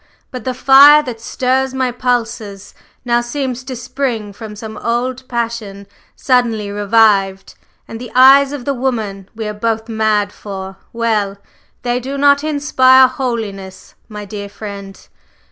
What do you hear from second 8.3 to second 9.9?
of the woman we are both